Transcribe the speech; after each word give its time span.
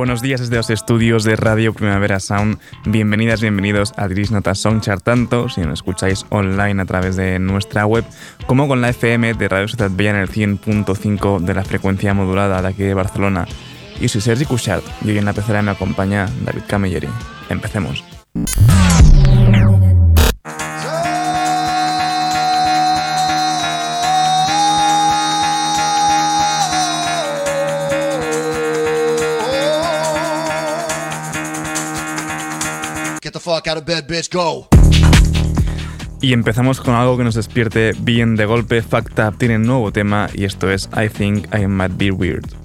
Buenos 0.00 0.22
días 0.22 0.40
desde 0.40 0.56
los 0.56 0.70
estudios 0.70 1.24
de 1.24 1.36
Radio 1.36 1.74
Primavera 1.74 2.20
Sound. 2.20 2.58
Bienvenidas, 2.86 3.42
bienvenidos 3.42 3.92
a 3.98 4.08
Diris 4.08 4.30
Nota 4.30 4.54
Songchart, 4.54 5.04
tanto 5.04 5.50
si 5.50 5.60
nos 5.60 5.74
escucháis 5.74 6.24
online 6.30 6.80
a 6.80 6.86
través 6.86 7.16
de 7.16 7.38
nuestra 7.38 7.84
web 7.84 8.02
como 8.46 8.66
con 8.66 8.80
la 8.80 8.88
FM 8.88 9.34
de 9.34 9.48
Radio 9.48 9.68
Ciudad 9.68 9.90
Bella 9.92 10.12
en 10.12 10.16
el 10.16 10.30
100.5 10.30 11.40
de 11.40 11.52
la 11.52 11.64
frecuencia 11.64 12.14
modulada 12.14 12.62
de 12.62 12.68
aquí 12.68 12.82
de 12.82 12.94
Barcelona. 12.94 13.46
Y 14.00 14.08
soy 14.08 14.22
Sergi 14.22 14.46
Cushart 14.46 14.82
y 15.04 15.10
hoy 15.10 15.18
en 15.18 15.26
la 15.26 15.34
tercera 15.34 15.60
me 15.60 15.72
acompaña 15.72 16.26
David 16.46 16.62
Camilleri. 16.66 17.08
Empecemos. 17.50 18.02
Y 36.20 36.34
empezamos 36.34 36.80
con 36.80 36.94
algo 36.94 37.16
que 37.16 37.24
nos 37.24 37.34
despierte 37.34 37.92
bien 37.98 38.36
de 38.36 38.44
golpe. 38.44 38.82
Fact 38.82 39.18
Up 39.18 39.38
tiene 39.38 39.56
un 39.56 39.62
nuevo 39.62 39.90
tema 39.90 40.28
y 40.34 40.44
esto 40.44 40.70
es 40.70 40.88
I 40.94 41.08
Think 41.08 41.46
I 41.54 41.66
Might 41.66 41.96
Be 41.96 42.10
Weird. 42.10 42.59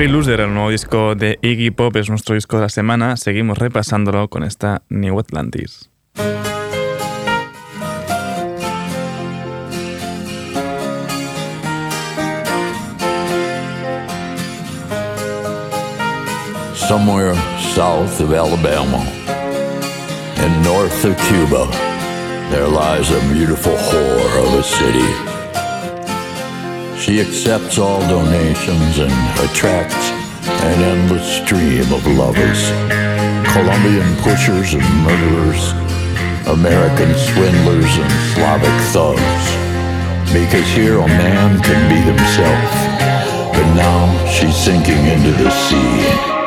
Every 0.00 0.14
Loser, 0.14 0.40
el 0.40 0.54
nuevo 0.54 0.70
disco 0.70 1.14
de 1.14 1.38
Iggy 1.42 1.72
Pop, 1.72 1.94
es 1.96 2.08
nuestro 2.08 2.34
disco 2.34 2.56
de 2.56 2.62
la 2.62 2.68
semana. 2.70 3.18
Seguimos 3.18 3.58
repasándolo 3.58 4.28
con 4.28 4.44
esta 4.44 4.80
New 4.88 5.20
Atlantis. 5.20 5.90
Somewhere 16.74 17.34
south 17.74 18.22
of 18.22 18.32
Alabama 18.32 19.04
and 20.38 20.64
north 20.64 21.04
of 21.04 21.14
Cuba, 21.28 21.68
there 22.50 22.66
lies 22.66 23.10
a 23.10 23.20
beautiful 23.34 23.74
whore 23.74 24.46
of 24.46 24.60
a 24.60 24.62
city. 24.62 25.39
She 27.00 27.18
accepts 27.18 27.78
all 27.78 28.00
donations 28.00 28.98
and 28.98 29.10
attracts 29.40 30.10
an 30.46 30.82
endless 30.82 31.26
stream 31.42 31.90
of 31.94 32.06
lovers. 32.06 32.68
Colombian 33.52 34.14
pushers 34.16 34.74
and 34.74 34.84
murderers, 35.02 35.72
American 36.46 37.14
swindlers 37.16 37.96
and 37.96 38.12
Slavic 38.34 38.78
thugs. 38.92 39.46
Because 40.30 40.68
here 40.76 40.98
a 40.98 41.08
man 41.08 41.62
can 41.62 41.88
be 41.88 41.96
himself, 42.04 42.70
but 43.54 43.74
now 43.74 44.26
she's 44.26 44.54
sinking 44.54 45.02
into 45.06 45.32
the 45.42 45.50
sea. 45.50 46.39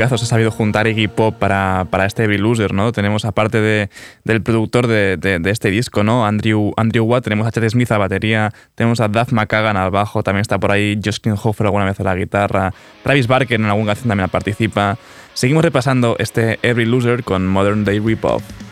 Musicazos 0.00 0.22
ha 0.22 0.26
sabido 0.26 0.50
juntar 0.50 0.86
Iggy 0.86 1.08
Pop 1.08 1.36
para, 1.38 1.86
para 1.90 2.06
este 2.06 2.24
Every 2.24 2.38
Loser, 2.38 2.72
¿no? 2.72 2.90
Tenemos, 2.90 3.26
aparte 3.26 3.60
de, 3.60 3.90
del 4.24 4.42
productor 4.42 4.86
de, 4.86 5.18
de, 5.18 5.50
este 5.50 5.70
disco, 5.70 6.02
¿no? 6.02 6.24
Andrew, 6.24 6.72
Andrew 6.78 7.04
Watt, 7.04 7.24
tenemos 7.24 7.46
a 7.46 7.52
Chet 7.52 7.68
Smith 7.68 7.92
a 7.92 7.98
batería, 7.98 8.50
tenemos 8.74 9.00
a 9.00 9.08
Duff 9.08 9.32
McCagan 9.32 9.76
al 9.76 9.90
bajo, 9.90 10.22
también 10.22 10.40
está 10.40 10.58
por 10.58 10.72
ahí 10.72 10.98
Justin 11.04 11.34
Hofer 11.42 11.66
alguna 11.66 11.84
vez 11.84 12.00
a 12.00 12.04
la 12.04 12.14
guitarra, 12.14 12.72
Travis 13.02 13.26
Barker 13.26 13.60
en 13.60 13.66
alguna 13.66 13.88
canción 13.88 14.08
también 14.08 14.30
participa. 14.30 14.96
Seguimos 15.34 15.62
repasando 15.62 16.16
este 16.18 16.58
Every 16.62 16.86
Loser 16.86 17.22
con 17.22 17.46
Modern 17.46 17.84
Day 17.84 17.98
Repop. 17.98 18.40
could 18.42 18.69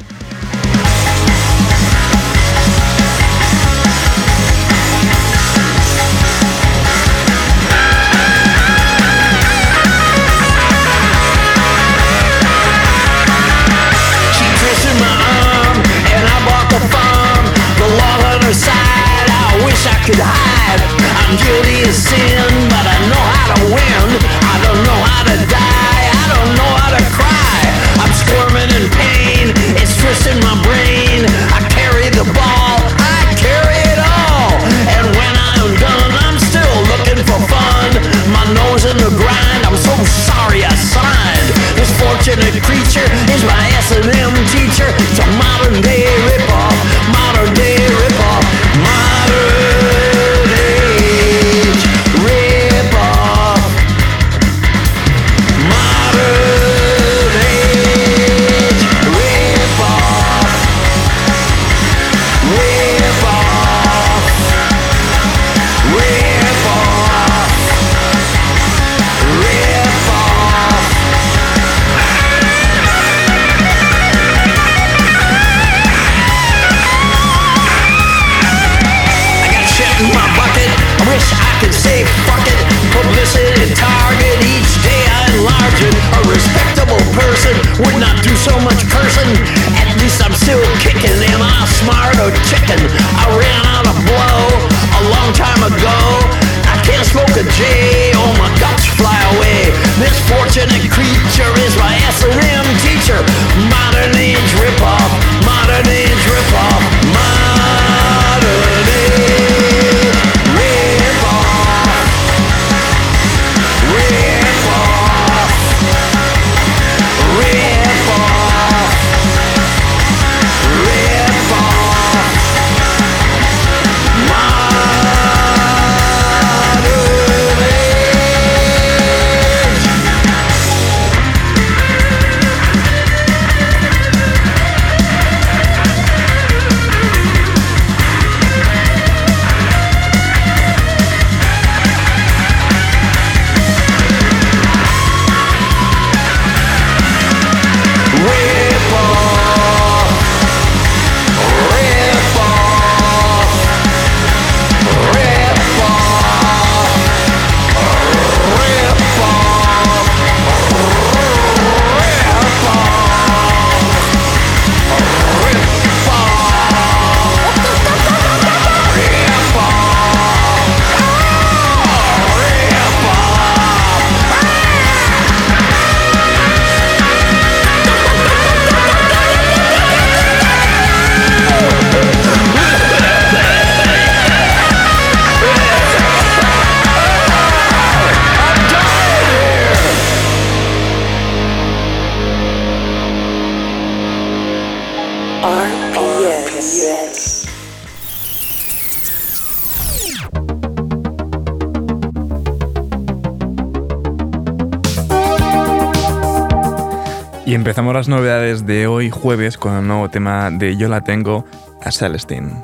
Empezamos 207.68 207.92
las 207.92 208.08
novedades 208.08 208.64
de 208.64 208.87
hoy 208.87 209.10
jueves 209.10 209.58
con 209.58 209.76
el 209.76 209.87
nuevo 209.87 210.08
tema 210.08 210.50
de 210.50 210.78
Yo 210.78 210.88
la 210.88 211.02
tengo 211.02 211.44
a 211.82 211.92
Celestine. 211.92 212.62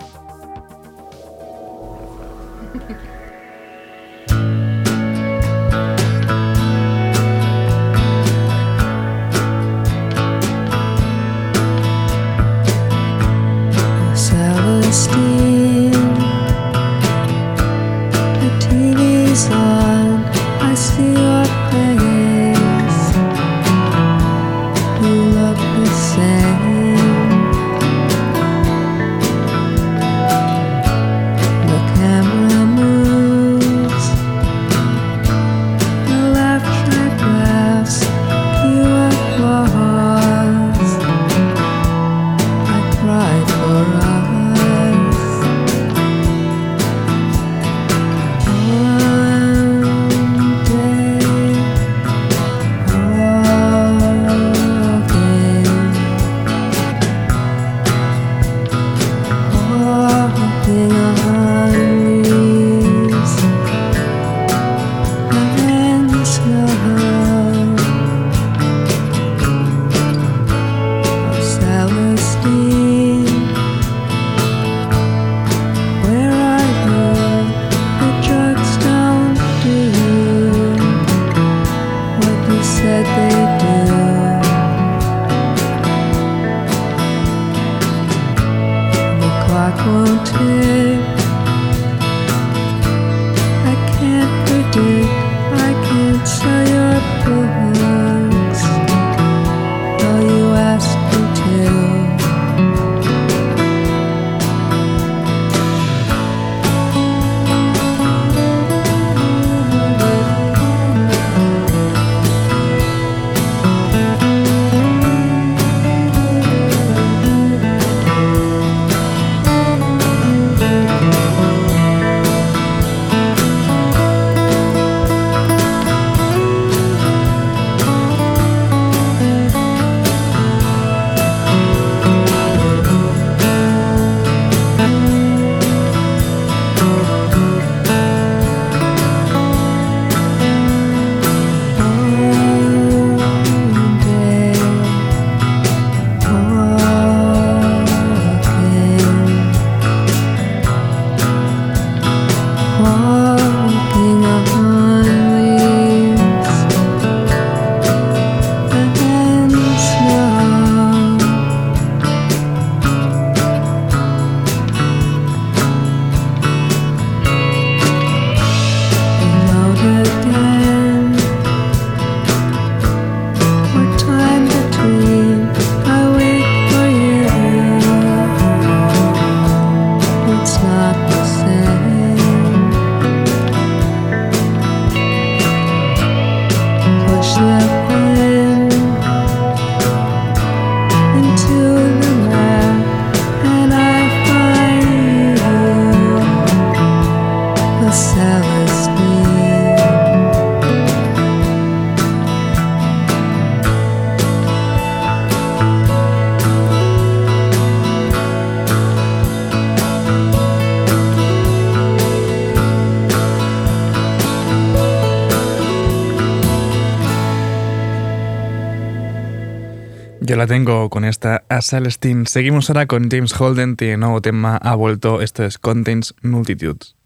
La 220.44 220.48
tengo 220.48 220.90
con 220.90 221.06
esta 221.06 221.42
a 221.48 221.62
Celestine. 221.62 222.26
Seguimos 222.26 222.68
ahora 222.68 222.84
con 222.84 223.08
James 223.08 223.32
Holden, 223.40 223.76
tiene 223.76 223.96
nuevo 223.96 224.20
tema, 224.20 224.58
ha 224.58 224.74
vuelto, 224.74 225.22
esto 225.22 225.42
es 225.42 225.56
Contains 225.56 226.14
Multitudes. 226.20 226.96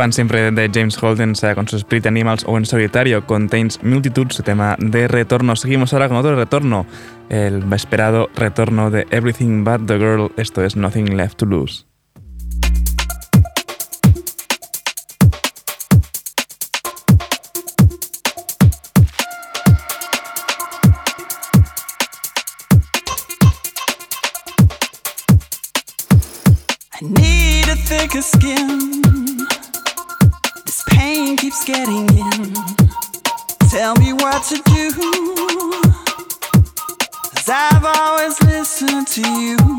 Fan 0.00 0.14
siempre 0.14 0.50
de 0.50 0.70
James 0.72 0.96
Holden, 1.02 1.36
sea 1.36 1.54
con 1.54 1.68
sus 1.68 1.80
Split 1.80 2.06
Animals 2.06 2.44
o 2.46 2.56
en 2.56 2.64
solitario, 2.64 3.26
Contains 3.26 3.82
Multitudes, 3.82 4.34
su 4.34 4.42
tema 4.42 4.74
de 4.78 5.06
retorno. 5.08 5.56
Seguimos 5.56 5.92
ahora 5.92 6.08
con 6.08 6.16
otro 6.16 6.34
retorno, 6.36 6.86
el 7.28 7.70
esperado 7.70 8.30
retorno 8.34 8.90
de 8.90 9.06
Everything 9.10 9.62
But 9.62 9.84
the 9.86 9.98
Girl, 9.98 10.32
esto 10.38 10.64
es 10.64 10.74
Nothing 10.74 11.18
Left 11.18 11.36
to 11.36 11.44
Lose. 11.44 11.89
to 34.50 34.56
do. 34.56 34.90
Cause 37.34 37.48
I've 37.48 37.84
always 37.84 38.42
listened 38.42 39.06
to 39.06 39.20
you. 39.40 39.69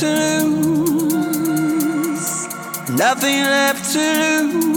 to 0.00 0.44
lose. 0.44 1.86
Nothing 2.90 3.44
left 3.44 3.92
to 3.92 3.98
lose. 3.98 4.75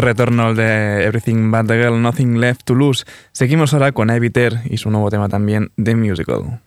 Estupendo 0.00 0.14
retorno 0.14 0.54
de 0.54 1.04
Everything 1.04 1.50
But 1.50 1.66
the 1.66 1.76
Girl, 1.76 2.00
Nothing 2.00 2.40
Left 2.40 2.64
to 2.64 2.74
Lose. 2.74 3.04
Seguimos 3.32 3.74
ahora 3.74 3.92
con 3.92 4.08
Eviter 4.10 4.60
y 4.64 4.78
su 4.78 4.90
nuevo 4.90 5.10
tema 5.10 5.28
también, 5.28 5.72
The 5.82 5.94
Musical. 5.94 6.60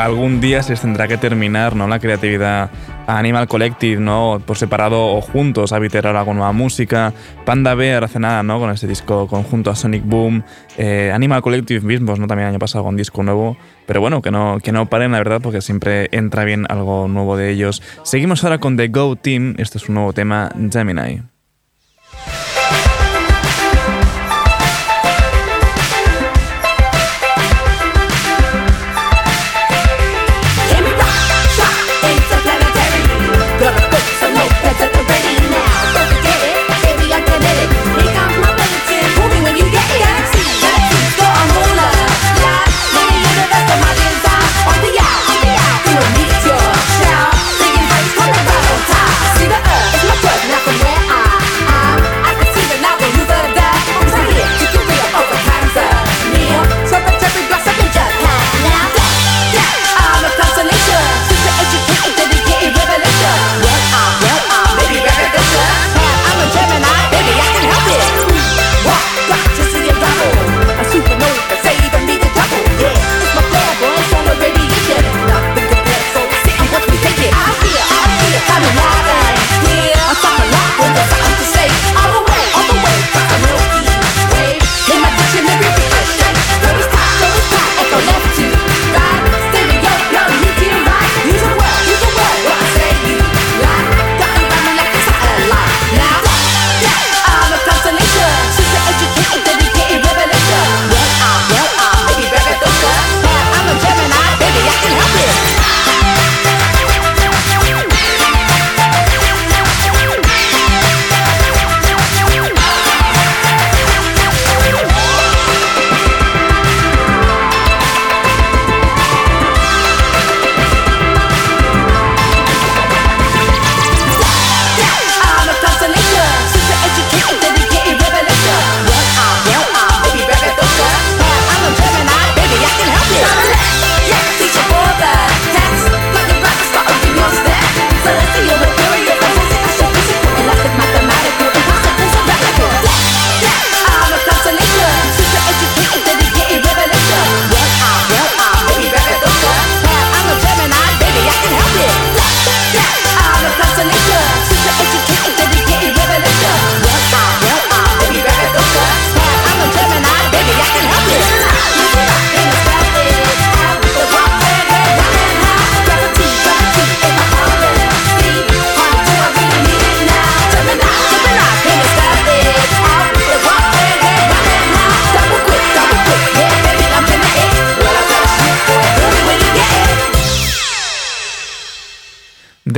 algún 0.00 0.40
día 0.40 0.62
se 0.62 0.74
tendrá 0.76 1.08
que 1.08 1.16
terminar, 1.16 1.76
¿no? 1.76 1.86
La 1.86 1.98
creatividad 1.98 2.70
Animal 3.06 3.48
Collective, 3.48 4.00
¿no? 4.00 4.40
Por 4.44 4.56
separado 4.56 5.06
o 5.14 5.20
juntos, 5.20 5.72
Habiter 5.72 6.06
ahora 6.06 6.24
con 6.24 6.36
nueva 6.36 6.52
música, 6.52 7.12
Panda 7.44 7.74
Bear 7.74 8.04
hace 8.04 8.18
nada, 8.18 8.42
¿no? 8.42 8.58
Con 8.58 8.70
este 8.70 8.86
disco 8.86 9.26
conjunto 9.26 9.70
a 9.70 9.76
Sonic 9.76 10.04
Boom, 10.04 10.42
eh, 10.78 11.10
Animal 11.12 11.42
Collective 11.42 11.80
mismos, 11.80 12.18
¿no? 12.18 12.26
También 12.26 12.48
el 12.48 12.54
año 12.54 12.58
pasado 12.58 12.84
con 12.84 12.96
disco 12.96 13.22
nuevo, 13.22 13.56
pero 13.86 14.00
bueno, 14.00 14.22
que 14.22 14.30
no, 14.30 14.58
que 14.62 14.72
no 14.72 14.86
paren, 14.86 15.12
la 15.12 15.18
verdad, 15.18 15.40
porque 15.42 15.60
siempre 15.60 16.08
entra 16.12 16.44
bien 16.44 16.66
algo 16.68 17.08
nuevo 17.08 17.36
de 17.36 17.50
ellos. 17.50 17.82
Seguimos 18.02 18.44
ahora 18.44 18.58
con 18.58 18.76
The 18.76 18.88
Go 18.88 19.16
Team, 19.16 19.54
este 19.58 19.78
es 19.78 19.88
un 19.88 19.96
nuevo 19.96 20.12
tema, 20.12 20.50
Gemini. 20.70 21.29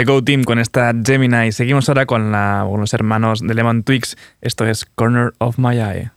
Go 0.05 0.23
Team 0.23 0.45
con 0.45 0.59
esta 0.59 0.93
Gemini. 1.05 1.53
Seguimos 1.53 1.89
ahora 1.89 2.07
con, 2.07 2.33
la, 2.33 2.67
los 2.77 2.95
hermanos 2.95 3.41
de 3.41 3.55
Lemon 3.55 3.83
Twix. 3.83 4.17
Esto 4.41 4.67
es 4.67 4.85
Corner 4.85 5.33
of 5.39 5.59
My 5.59 5.79
Eye. 5.79 6.11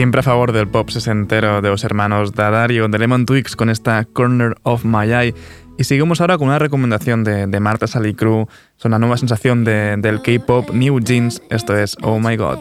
Siempre 0.00 0.20
a 0.20 0.22
favor 0.22 0.52
del 0.52 0.66
pop 0.66 0.88
sesentero 0.88 1.60
de 1.60 1.68
los 1.68 1.84
hermanos 1.84 2.32
Dadario 2.32 2.88
de 2.88 2.98
Lemon 2.98 3.26
Twigs 3.26 3.54
con 3.54 3.68
esta 3.68 4.06
Corner 4.06 4.54
of 4.62 4.82
My 4.82 5.12
Eye. 5.12 5.34
Y 5.76 5.84
seguimos 5.84 6.22
ahora 6.22 6.38
con 6.38 6.48
una 6.48 6.58
recomendación 6.58 7.22
de, 7.22 7.46
de 7.46 7.60
Marta 7.60 7.86
Salicru, 7.86 8.48
es 8.78 8.84
una 8.86 8.98
nueva 8.98 9.18
sensación 9.18 9.62
del 9.62 10.22
K-pop 10.22 10.70
New 10.70 11.00
Jeans, 11.00 11.42
esto 11.50 11.76
es 11.76 11.98
Oh 12.00 12.18
My 12.18 12.34
God. 12.38 12.60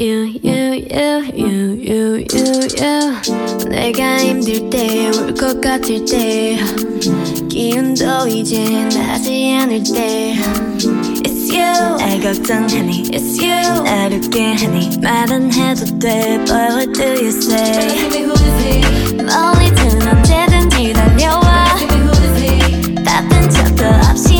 you, 0.00 0.32
you, 0.42 0.72
you, 0.88 1.20
you, 1.36 1.76
you, 1.76 2.24
you, 2.32 2.46
you. 2.80 3.68
내가 3.68 4.18
힘들 4.18 4.70
때, 4.70 5.10
울 5.10 5.34
것 5.34 5.60
같을 5.60 6.02
때, 6.06 6.58
기운도 7.50 8.26
이제 8.28 8.64
나지 8.94 9.58
않을 9.60 9.82
때. 9.84 10.34
It's 11.22 11.52
you, 11.52 11.98
날 11.98 12.18
걱정하니. 12.22 13.10
It's 13.12 13.36
you, 13.38 13.82
날 13.84 14.12
웃게 14.14 14.54
하니. 14.54 14.96
말은 15.02 15.52
해도 15.52 15.84
돼, 15.98 16.38
but 16.46 16.72
what 16.72 16.92
do 16.94 17.04
you 17.04 17.28
say? 17.28 18.10
Baby, 18.10 18.22
who 18.24 18.32
is 18.32 18.64
he? 18.64 18.80
멀리든 19.16 20.08
언제든지 20.08 20.92
달려와. 20.94 21.76
Baby, 21.76 21.98
who 21.98 22.10
is 22.10 22.42
he? 22.42 22.94
바쁜 23.04 23.50
척도 23.50 23.84
없이. 24.10 24.39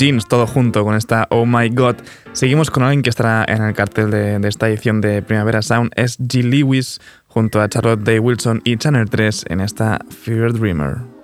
Jeans, 0.00 0.26
todo 0.26 0.46
junto 0.46 0.82
con 0.82 0.94
esta 0.94 1.26
Oh 1.28 1.44
My 1.44 1.68
God. 1.68 1.96
Seguimos 2.32 2.70
con 2.70 2.82
alguien 2.82 3.02
que 3.02 3.10
estará 3.10 3.44
en 3.46 3.62
el 3.62 3.74
cartel 3.74 4.10
de, 4.10 4.40
esta 4.48 4.66
edición 4.66 5.02
de 5.02 5.20
Primavera 5.20 5.60
Sound, 5.60 5.92
es 5.94 6.18
G. 6.18 6.42
Lewis, 6.42 7.02
junto 7.26 7.60
a 7.60 7.68
Charlotte 7.68 8.00
Day 8.00 8.18
Wilson 8.18 8.62
y 8.64 8.78
Channel 8.78 9.10
3 9.10 9.44
en 9.50 9.60
esta 9.60 9.98
Fear 10.08 10.54
Dreamer. 10.54 11.19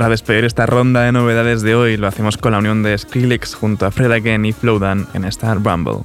Para 0.00 0.12
despedir 0.12 0.46
esta 0.46 0.64
ronda 0.64 1.02
de 1.02 1.12
novedades 1.12 1.60
de 1.60 1.74
hoy, 1.74 1.98
lo 1.98 2.06
hacemos 2.06 2.38
con 2.38 2.52
la 2.52 2.58
unión 2.58 2.82
de 2.82 2.96
Skrillex 2.96 3.54
junto 3.54 3.84
a 3.84 3.90
Fred 3.90 4.10
Again 4.10 4.46
y 4.46 4.52
Flowdan 4.54 5.06
en 5.12 5.26
Star 5.26 5.62
Rumble. 5.62 6.04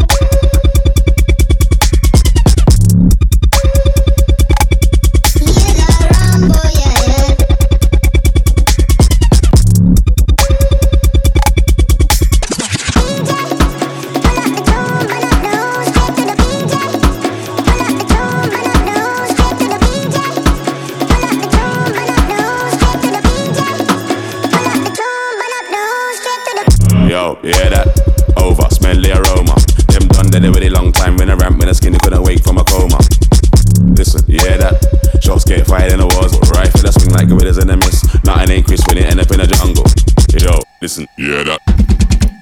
Fighting 35.71 35.99
the 35.99 36.07
wars, 36.19 36.35
rifle 36.51 36.81
that 36.81 36.91
swing 36.99 37.15
like 37.15 37.29
gorillas 37.29 37.57
and 37.57 37.71
a 37.71 37.77
miss. 37.77 38.03
Nothing 38.25 38.59
ain't 38.59 38.67
when 38.67 38.97
it 38.97 39.05
end 39.05 39.21
up 39.21 39.31
in 39.31 39.39
the 39.39 39.47
jungle. 39.47 39.87
Yo, 40.35 40.59
listen, 40.81 41.07
yeah 41.17 41.43
that. 41.47 41.61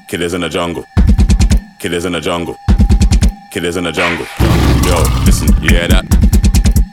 Killers 0.10 0.34
in 0.34 0.42
the 0.42 0.50
jungle. 0.50 0.84
Killers 1.78 2.06
in 2.06 2.14
the 2.14 2.20
jungle. 2.20 2.58
Killers 3.52 3.78
in 3.78 3.84
the 3.84 3.92
jungle. 3.92 4.26
Yo, 4.82 4.98
listen, 5.30 5.48
yeah 5.62 5.86
that. 5.86 6.06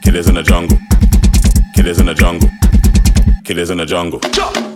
Killers 0.03 0.29
in 0.29 0.35
the 0.35 0.43
jungle. 0.43 0.77
Killers 1.73 1.97
in 1.97 2.05
the 2.05 2.13
jungle. 2.13 2.49
Killers 3.43 3.71
in 3.71 3.79
the 3.79 3.85
jungle. 3.87 4.66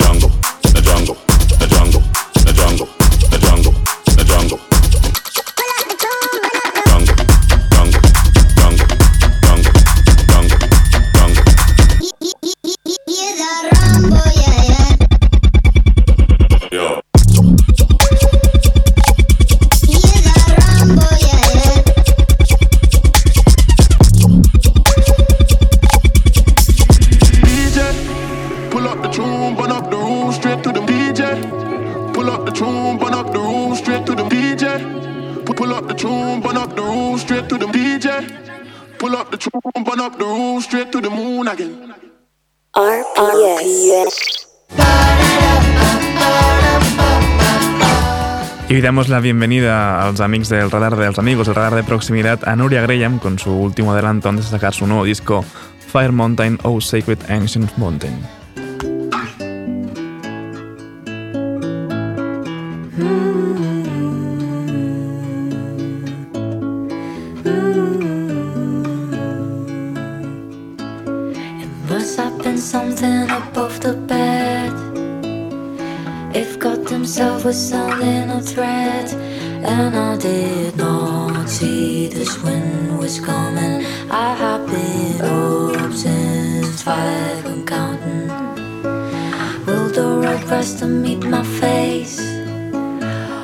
Damos 48.82 49.10
la 49.10 49.20
bienvenida 49.20 50.02
a 50.02 50.10
los 50.10 50.22
amigos 50.22 50.50
del 50.50 50.72
radar 50.72 50.96
de 50.96 51.06
los 51.06 51.20
amigos 51.20 51.46
del 51.46 51.56
radar 51.56 51.76
de 51.76 51.84
proximidad 51.84 52.40
a 52.48 52.56
Nuria 52.56 52.82
Graham 52.82 53.20
con 53.20 53.38
su 53.38 53.52
último 53.52 53.94
adelanto 53.94 54.28
antes 54.28 54.46
de 54.46 54.52
sacar 54.52 54.74
su 54.74 54.88
nuevo 54.88 55.04
disco 55.04 55.46
Fire 55.92 56.12
Mountain 56.12 56.58
O 56.64 56.82
Sacred 56.82 57.20
Ancient 57.30 57.72
Mountain. 57.78 58.20
Must 62.98 63.31
was 77.44 77.72
a 77.72 78.42
thread, 78.42 79.10
and 79.64 79.96
I 79.96 80.16
did 80.18 80.78
not 80.78 81.50
see 81.50 82.08
this 82.08 82.42
wind 82.44 83.00
was 83.00 83.20
coming. 83.20 83.84
I 84.12 84.36
have 84.36 84.68
been 84.68 85.22
up 85.22 85.92
since 85.92 86.84
five 86.84 87.46
and 87.46 87.66
counting. 87.68 88.28
Will 89.66 89.90
the 89.90 90.22
road 90.24 90.42
press 90.48 90.80
to 90.80 90.86
meet 90.86 91.24
my 91.24 91.44
face? 91.44 92.20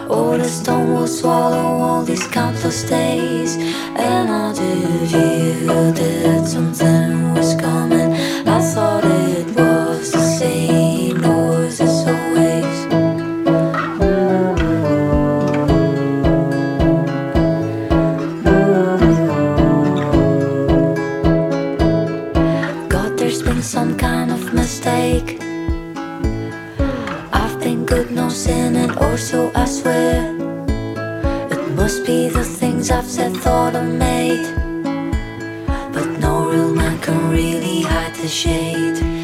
Or 0.10 0.38
the 0.38 0.50
stone 0.50 0.94
will 0.94 1.08
swallow 1.08 1.82
all 1.82 2.04
these 2.04 2.28
countless 2.28 2.84
days. 2.84 3.56
And 3.56 4.30
I 4.30 4.54
did 4.54 5.08
hear 5.10 5.92
that 5.92 6.48
something 6.48 7.34
was 7.34 7.56
coming. 7.56 8.14
I 8.48 8.60
thought 8.74 9.06
it 9.06 9.48
was 9.56 10.12
the 10.12 10.26
same 10.40 10.87
swear. 29.88 30.36
It 31.54 31.62
must 31.80 32.06
be 32.06 32.28
the 32.28 32.44
things 32.44 32.92
I've 32.92 33.10
said, 33.16 33.34
thought, 33.38 33.74
or 33.76 33.84
made. 33.84 34.46
But 35.94 36.08
no 36.20 36.34
real 36.52 36.74
man 36.76 37.00
can 37.00 37.18
really 37.32 37.82
hide 37.82 38.16
the 38.16 38.28
shade. 38.28 39.17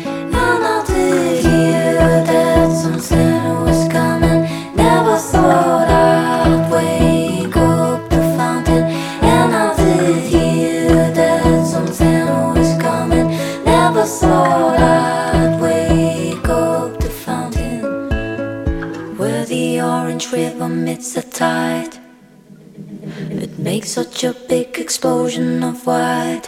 A 24.24 24.34
big 24.48 24.78
explosion 24.80 25.64
of 25.64 25.86
white. 25.86 26.44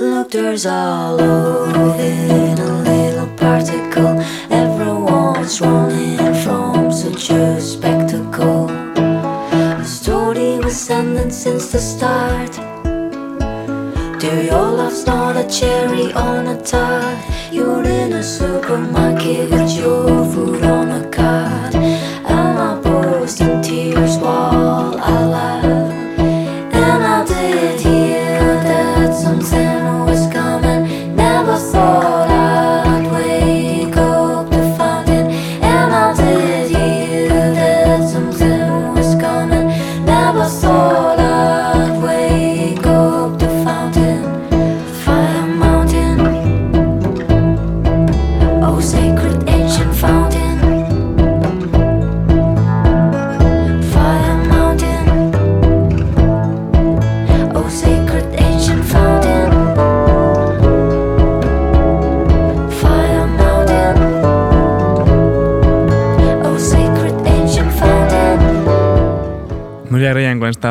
Look, 0.00 0.32
there's 0.32 0.66
all 0.66 1.20
over 1.20 1.94
it 1.98 2.58
a 2.58 2.72
little 2.72 3.28
particle. 3.36 4.18
Everyone's 4.50 5.60
running 5.60 6.34
from 6.42 6.90
such 6.90 7.30
a 7.30 7.60
spectacle. 7.60 8.66
The 8.66 9.84
story 9.84 10.58
was 10.58 10.90
ending 10.90 11.30
since 11.30 11.70
the 11.70 11.78
start. 11.78 12.52
Dear, 14.18 14.42
your 14.42 14.70
love's 14.72 15.06
not 15.06 15.36
a 15.36 15.46
cherry 15.48 16.12
on 16.12 16.48
a 16.48 16.60
tart. 16.62 17.18
You're 17.52 17.84
in 17.84 18.12
a 18.12 18.22
supermarket 18.22 19.50
with 19.50 19.76
your 19.76 20.24
food 20.32 20.64
on 20.64 20.90
a 20.90 21.08
cart. 21.10 21.74
And 21.74 22.58
I 22.58 22.80
burst 22.80 23.40
in 23.40 23.62
tears 23.62 24.16
while 24.18 24.98
I 24.98 25.24
laugh. 25.26 25.49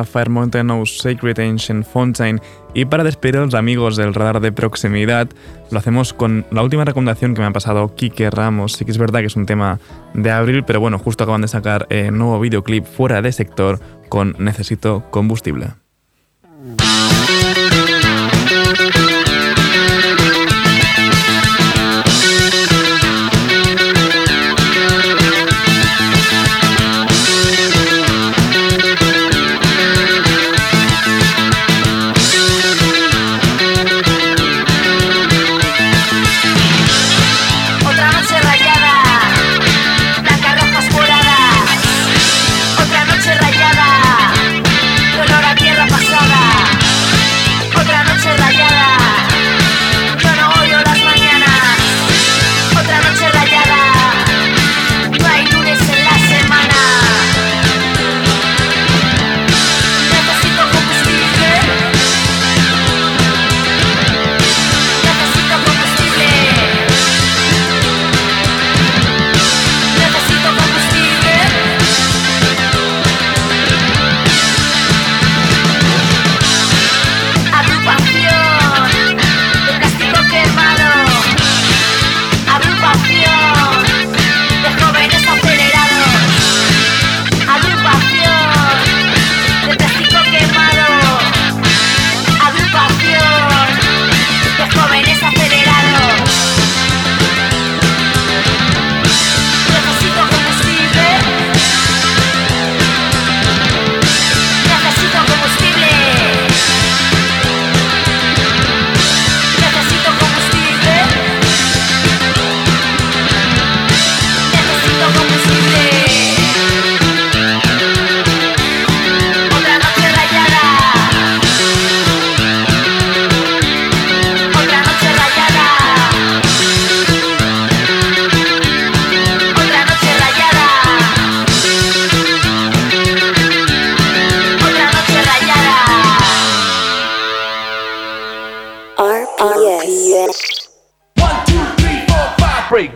Fire 0.04 0.30
Mountain 0.30 0.70
o 0.72 0.86
Sacred 0.86 1.40
Ancient 1.40 1.86
Fountain. 1.86 2.40
Y 2.74 2.86
para 2.86 3.04
despedir 3.04 3.38
a 3.38 3.46
los 3.46 3.54
amigos 3.54 3.96
del 3.96 4.14
radar 4.14 4.40
de 4.40 4.52
proximidad, 4.52 5.28
lo 5.72 5.80
hacemos 5.80 6.14
con 6.14 6.46
la 6.52 6.62
última 6.64 6.86
recomendación 6.86 7.34
que 7.34 7.42
me 7.42 7.48
ha 7.48 7.52
pasado 7.52 7.96
Kike 7.96 8.30
Ramos. 8.30 8.74
Sí 8.74 8.86
que 8.86 8.92
es 8.92 8.98
verdad 8.98 9.22
que 9.22 9.28
es 9.28 9.36
un 9.36 9.46
tema 9.46 9.80
de 10.14 10.32
abril, 10.32 10.64
pero 10.64 10.80
bueno, 10.80 11.00
justo 11.00 11.24
acaban 11.24 11.42
de 11.42 11.48
sacar 11.48 11.88
eh, 11.90 12.12
nuevo 12.12 12.40
videoclip 12.40 12.86
fuera 12.86 13.22
de 13.22 13.32
sector 13.32 13.80
con 14.10 14.36
Necesito 14.40 15.04
combustible. 15.12 15.74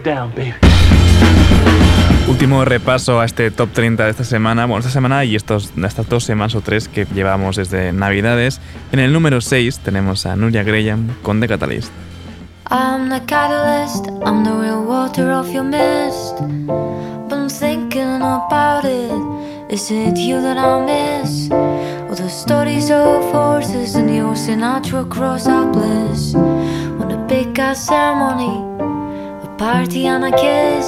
Down, 0.04 0.32
baby. 0.36 0.54
Último 2.28 2.64
repaso 2.64 3.20
a 3.20 3.26
este 3.26 3.52
top 3.52 3.70
30 3.74 4.06
de 4.06 4.12
esta 4.12 4.24
semana. 4.24 4.66
Bueno, 4.66 4.80
esta 4.80 4.92
semana 4.92 5.26
y 5.26 5.36
estos, 5.36 5.74
estas 5.84 6.08
dos 6.08 6.24
semanas 6.24 6.56
o 6.56 6.62
tres 6.62 6.88
que 6.88 7.06
llevamos 7.06 7.56
desde 7.56 7.92
Navidades. 7.92 8.62
En 8.92 9.00
el 9.00 9.12
número 9.12 9.42
6 9.42 9.80
tenemos 9.80 10.26
a 10.26 10.36
Nuria 10.36 10.64
Graham 10.64 11.10
con 11.22 11.40
The 11.40 11.48
Catalyst. 11.48 11.92
I'm 12.70 13.10
the 13.10 13.20
catalyst, 13.26 14.08
I'm 14.26 14.44
the 14.44 14.52
real 14.52 14.84
water 14.86 15.32
of 15.32 15.52
your 15.52 15.64
mist. 15.64 16.38
But 17.28 17.38
I'm 17.38 17.50
thinking 17.50 18.22
about 18.22 18.86
it. 18.86 19.12
Is 19.70 19.92
it 19.92 20.18
you 20.18 20.42
that 20.42 20.58
I 20.58 20.86
miss? 20.86 21.50
Or 21.52 22.16
the 22.16 22.30
stories 22.30 22.90
of 22.90 23.32
horses 23.32 23.96
and 23.96 24.08
the 24.08 24.22
ocean 24.22 24.60
natural 24.60 25.06
cross 25.06 25.48
our 25.48 25.66
bliss? 25.66 26.36
On 26.36 27.12
a 27.12 27.18
big 27.28 27.60
ass 27.60 27.88
ceremony, 27.88 28.63
party 29.64 30.08
and 30.08 30.26
a 30.26 30.32
kiss. 30.44 30.88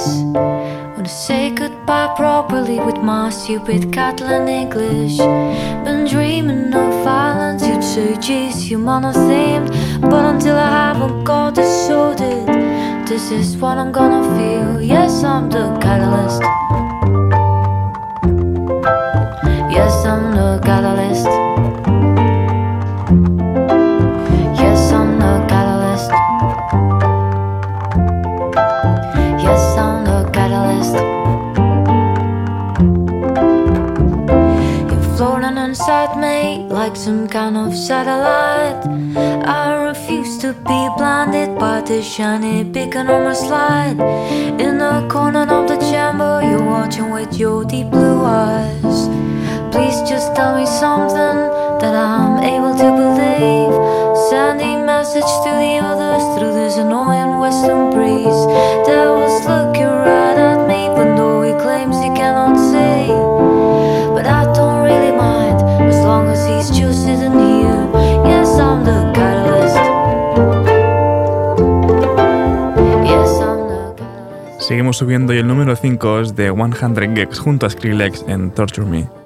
Wanna 0.94 1.08
say 1.08 1.44
goodbye 1.60 2.12
properly 2.14 2.78
with 2.86 2.98
my 3.10 3.30
stupid 3.30 3.82
Catalan 3.90 4.48
English. 4.48 5.16
Been 5.84 6.02
dreaming 6.12 6.74
of 6.82 6.90
violence, 7.02 7.62
you'd 7.66 7.86
say, 7.92 8.10
geez, 8.26 8.70
you 8.70 8.76
monothemed. 8.76 9.68
But 10.10 10.24
until 10.32 10.56
I 10.68 10.70
haven't 10.80 11.24
got 11.24 11.56
it 11.56 11.70
sorted, 11.86 12.46
this 13.08 13.30
is 13.30 13.56
what 13.56 13.78
I'm 13.78 13.92
gonna 13.92 14.24
feel. 14.36 14.70
Yes, 14.94 15.24
I'm 15.24 15.48
the 15.48 15.64
catalyst. 15.84 16.42
Yes, 19.76 19.94
I'm 20.12 20.24
the 20.38 20.48
catalyst. 20.66 20.75
Like 36.86 36.96
some 36.96 37.26
kind 37.26 37.56
of 37.56 37.74
satellite. 37.74 38.80
I 39.44 39.86
refuse 39.88 40.38
to 40.38 40.52
be 40.52 40.80
blinded 40.96 41.58
by 41.58 41.80
the 41.80 42.00
shiny 42.00 42.62
beacon 42.62 43.08
on 43.08 43.24
my 43.24 43.34
slide. 43.34 43.98
In 44.64 44.78
the 44.78 45.08
corner 45.10 45.46
of 45.56 45.66
the 45.66 45.78
chamber, 45.90 46.42
you're 46.48 46.64
watching 46.64 47.10
with 47.10 47.32
your 47.40 47.64
deep 47.64 47.90
blue 47.90 48.20
eyes. 48.24 48.98
Please 49.72 49.98
just 50.10 50.36
tell 50.36 50.54
me 50.58 50.66
something 50.82 51.38
that 51.82 51.94
I'm 52.08 52.34
able 52.54 52.74
to 52.82 52.88
believe. 53.00 53.74
Sending 54.30 54.86
message 54.86 55.30
to 55.44 55.50
the 55.62 55.72
others 55.90 56.24
through 56.34 56.54
this 56.60 56.76
annoying 56.76 57.40
western 57.40 57.90
breeze. 57.94 58.42
that 58.86 59.08
was 59.18 59.36
looking 59.50 59.92
right 60.06 60.25
Seguimos 74.66 74.96
subiendo 74.96 75.32
y 75.32 75.38
el 75.38 75.46
número 75.46 75.76
5 75.76 76.20
es 76.22 76.34
de 76.34 76.50
100 76.50 77.14
Gex 77.14 77.38
junto 77.38 77.66
a 77.66 77.70
Skrillex 77.70 78.24
en 78.26 78.50
Torture 78.50 78.84
Me. 78.84 79.25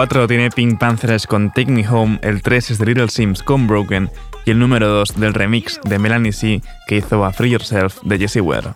4 0.00 0.26
tiene 0.28 0.48
Pink 0.48 0.78
Panthers 0.78 1.26
con 1.26 1.50
Take 1.50 1.70
Me 1.70 1.86
Home, 1.86 2.18
el 2.22 2.40
3 2.40 2.70
es 2.70 2.78
de 2.78 2.86
Little 2.86 3.08
Sims 3.08 3.42
con 3.42 3.66
Broken 3.66 4.08
y 4.46 4.52
el 4.52 4.58
número 4.58 4.88
2 4.88 5.20
del 5.20 5.34
remix 5.34 5.78
de 5.84 5.98
Melanie 5.98 6.32
C 6.32 6.62
que 6.86 6.96
hizo 6.96 7.22
a 7.22 7.34
Free 7.34 7.50
Yourself 7.50 8.00
de 8.04 8.16
Jessie 8.16 8.40
Ware. 8.40 8.72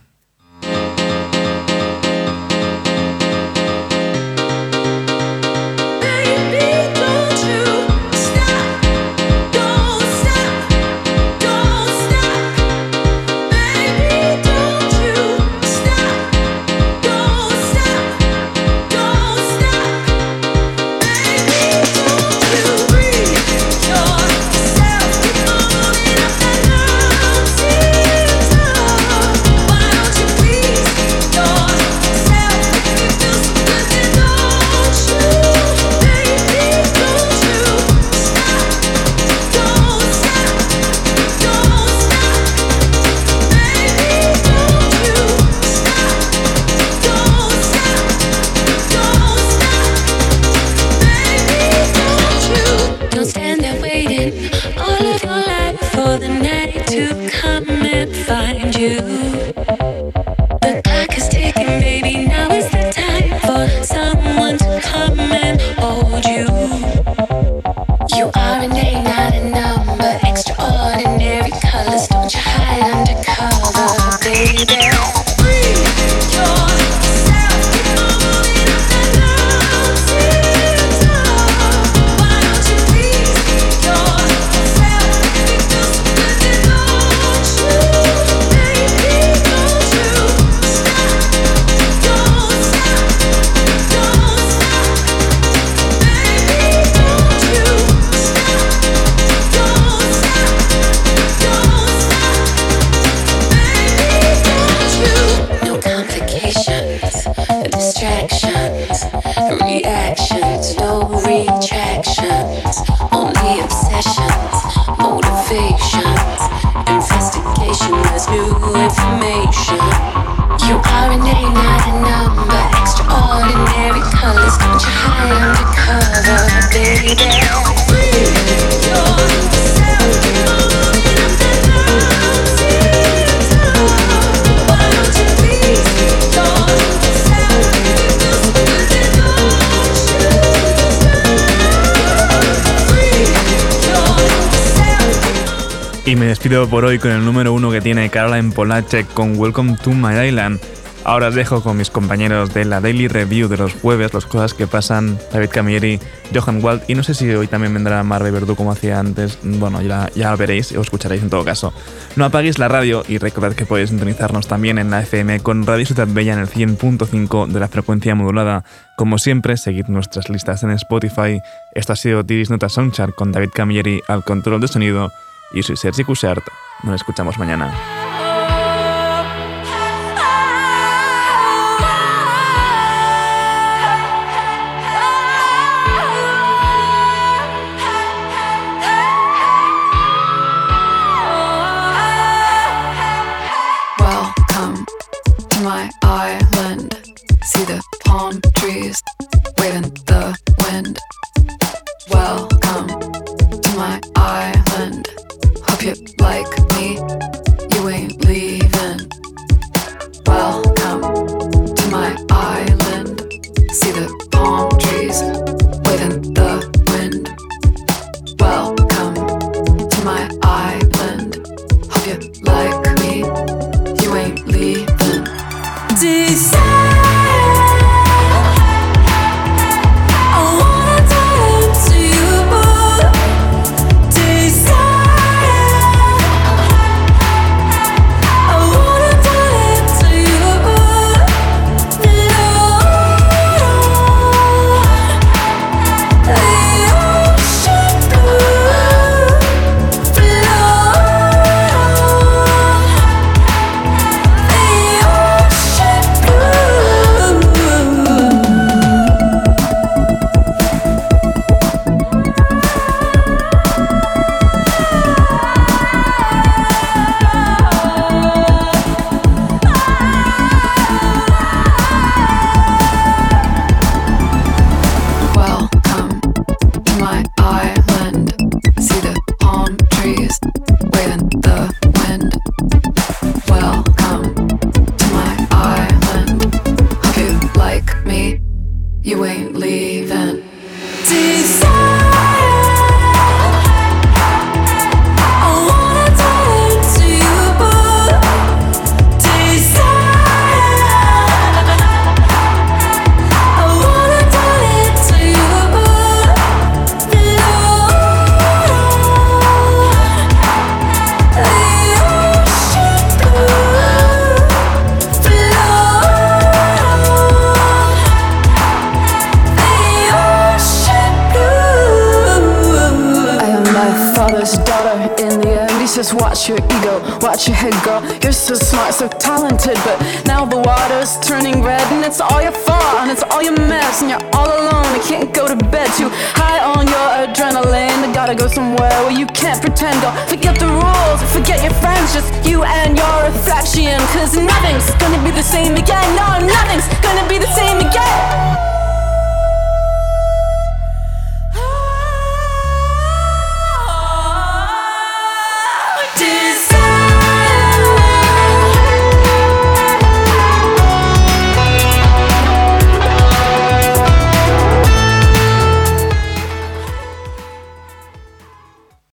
Y 146.15 146.17
me 146.17 146.27
despido 146.27 146.69
por 146.69 146.85
hoy 146.85 147.01
con 147.01 147.11
el 147.11 147.25
número 147.25 147.53
uno 147.53 147.73
que 147.73 147.81
tiene 147.81 148.09
Caroline 148.09 148.53
Polacek 148.53 149.13
con 149.15 149.37
Welcome 149.37 149.77
to 149.83 149.91
My 149.91 150.15
Island. 150.25 150.61
Ahora 151.03 151.27
os 151.27 151.35
dejo 151.35 151.61
con 151.61 151.77
mis 151.77 151.91
compañeros 151.91 152.55
de 152.55 152.65
la 152.65 152.81
Daily 152.81 153.09
Review 153.09 153.49
de 153.49 153.57
los 153.57 153.75
jueves, 153.75 154.15
las 154.15 154.25
cosas 154.25 154.55
que 154.55 154.69
pasan, 154.69 155.19
David 155.33 155.49
Camilleri, 155.51 155.99
Johan 156.33 156.63
Wald, 156.63 156.83
y 156.87 156.95
no 156.95 157.03
sé 157.03 157.15
si 157.15 157.29
hoy 157.31 157.49
también 157.49 157.75
vendrá 157.75 158.01
Marve 158.05 158.31
Verdú 158.31 158.55
como 158.55 158.71
hacía 158.71 159.01
antes, 159.01 159.41
bueno, 159.43 159.83
ya, 159.83 160.09
ya 160.15 160.37
veréis 160.37 160.71
o 160.77 160.83
escucharéis 160.83 161.21
en 161.21 161.31
todo 161.31 161.45
caso. 161.45 161.73
No 162.15 162.25
apaguéis 162.25 162.61
la 162.61 162.69
radio 162.69 163.03
y 163.09 163.19
recordad 163.19 163.55
que 163.55 163.67
podéis 163.67 163.89
sintonizarnos 163.89 164.47
también 164.47 164.79
en 164.79 164.93
la 164.93 165.03
FM 165.03 165.41
con 165.41 165.67
Radio 165.67 165.85
Ciudad 165.85 166.07
Bella 166.09 166.35
en 166.35 166.39
el 166.39 166.49
100.5 166.49 167.49
de 167.49 167.59
la 167.59 167.67
frecuencia 167.67 168.15
modulada. 168.15 168.63
Como 168.97 169.19
siempre, 169.19 169.57
seguid 169.57 169.87
nuestras 169.89 170.29
listas 170.29 170.63
en 170.63 170.71
Spotify. 170.71 171.41
Esto 171.75 171.93
ha 171.93 171.97
sido 171.97 172.25
Tiris 172.25 172.51
Nota 172.51 172.69
Soundchart 172.69 173.17
con 173.17 173.33
David 173.33 173.51
Camilleri 173.53 174.01
al 174.07 174.23
control 174.23 174.61
de 174.61 174.69
sonido. 174.69 175.11
Y 175.55 175.63
soy 175.63 175.77
Sergi 175.77 176.03
Cushart. 176.03 176.45
Nos 176.83 176.97
escuchamos 176.97 177.39
mañana. 177.39 177.73